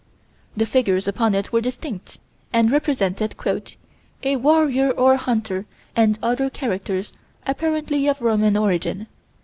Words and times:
The 0.57 0.65
figures 0.65 1.07
upon 1.07 1.35
it 1.35 1.51
were 1.53 1.61
distinct, 1.61 2.17
and 2.51 2.71
represented 2.71 3.35
"a 4.23 4.35
warrior 4.35 4.89
or 4.89 5.15
hunter 5.15 5.67
and 5.95 6.17
other 6.23 6.49
characters, 6.49 7.13
apparently 7.45 8.07
of 8.07 8.19
Roman 8.19 8.57
origin." 8.57 9.05